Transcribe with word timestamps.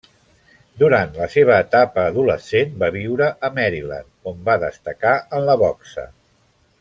Durant 0.83 1.11
la 1.17 1.27
seva 1.33 1.57
etapa 1.65 2.05
adolescent 2.13 2.73
va 2.85 2.89
viure 2.97 3.29
a 3.49 3.53
Maryland, 3.61 4.09
on 4.35 4.41
va 4.51 4.59
destacar 4.67 5.13
en 5.39 5.47
la 5.53 5.59
boxa. 5.65 6.07